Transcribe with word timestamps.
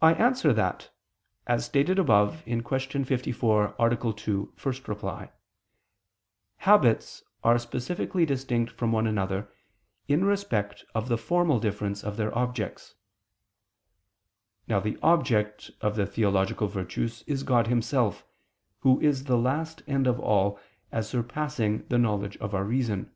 I 0.00 0.14
answer 0.14 0.50
that, 0.54 0.88
As 1.46 1.66
stated 1.66 1.98
above 1.98 2.42
(Q. 2.46 2.64
54, 3.04 3.74
A. 3.78 4.12
2, 4.16 4.54
ad 4.64 5.02
1), 5.02 5.28
habits 6.56 7.22
are 7.44 7.58
specifically 7.58 8.24
distinct 8.24 8.72
from 8.72 8.92
one 8.92 9.06
another 9.06 9.52
in 10.08 10.24
respect 10.24 10.86
of 10.94 11.08
the 11.08 11.18
formal 11.18 11.60
difference 11.60 12.02
of 12.02 12.16
their 12.16 12.34
objects. 12.34 12.94
Now 14.66 14.80
the 14.80 14.96
object 15.02 15.70
of 15.82 15.96
the 15.96 16.06
theological 16.06 16.68
virtues 16.68 17.22
is 17.26 17.42
God 17.42 17.66
Himself, 17.66 18.24
Who 18.78 18.98
is 19.02 19.24
the 19.24 19.36
last 19.36 19.82
end 19.86 20.06
of 20.06 20.18
all, 20.18 20.58
as 20.90 21.10
surpassing 21.10 21.86
the 21.88 21.98
knowledge 21.98 22.38
of 22.38 22.54
our 22.54 22.64
reason. 22.64 23.12